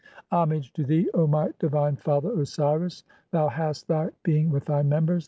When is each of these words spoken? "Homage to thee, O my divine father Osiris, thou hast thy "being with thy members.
"Homage 0.31 0.73
to 0.73 0.83
thee, 0.83 1.07
O 1.13 1.27
my 1.27 1.53
divine 1.59 1.95
father 1.95 2.31
Osiris, 2.31 3.03
thou 3.29 3.47
hast 3.49 3.87
thy 3.87 4.09
"being 4.23 4.49
with 4.49 4.65
thy 4.65 4.81
members. 4.81 5.19